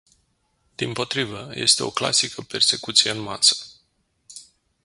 Dimpotrivă, 0.79 1.49
este 1.53 1.83
o 1.83 1.89
clasică 1.89 2.41
persecuție 2.41 3.11
în 3.11 3.19
masă. 3.19 3.55